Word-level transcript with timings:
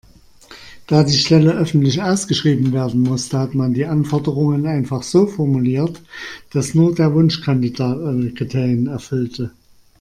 Da 0.87 1.03
die 1.03 1.13
Stelle 1.15 1.53
öffentlich 1.53 2.01
ausgeschrieben 2.01 2.71
werden 2.71 3.01
musste, 3.01 3.37
hat 3.37 3.53
man 3.53 3.75
die 3.75 3.85
Anforderungen 3.85 4.65
einfach 4.65 5.03
so 5.03 5.27
formuliert, 5.27 6.01
dass 6.49 6.73
nur 6.73 6.95
der 6.95 7.13
Wunschkandidat 7.13 7.99
alle 7.99 8.31
Kriterien 8.33 8.87
erfüllte. 8.87 9.51